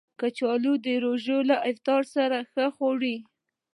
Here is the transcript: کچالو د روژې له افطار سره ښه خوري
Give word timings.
کچالو 0.19 0.73
د 0.85 0.87
روژې 1.03 1.39
له 1.49 1.55
افطار 1.71 2.03
سره 2.15 2.37
ښه 2.51 2.65
خوري 2.75 3.17